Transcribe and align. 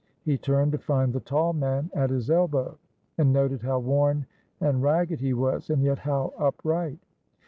He 0.23 0.35
turned, 0.35 0.71
to 0.71 0.79
find 0.79 1.13
the 1.13 1.19
tall 1.19 1.53
man 1.53 1.91
at 1.93 2.09
his 2.09 2.31
elbow, 2.31 2.79
and 3.19 3.31
noted 3.31 3.61
how 3.61 3.77
worn 3.77 4.25
and 4.59 4.81
ragged 4.81 5.19
he 5.19 5.35
was, 5.35 5.69
and 5.69 5.83
yet 5.83 5.99
how 5.99 6.33
upright. 6.39 6.97